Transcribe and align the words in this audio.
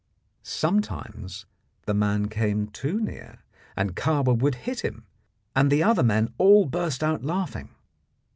Sometimes 0.41 1.45
the 1.85 1.93
man 1.93 2.27
came 2.27 2.65
too 2.65 2.99
near, 2.99 3.43
and 3.75 3.95
Kahwa 3.95 4.33
would 4.33 4.55
hit 4.55 4.79
him, 4.79 5.05
and 5.55 5.71
the 5.71 5.83
other 5.83 6.01
men 6.01 6.33
all 6.39 6.65
burst 6.65 7.03
out 7.03 7.23
laughing. 7.23 7.69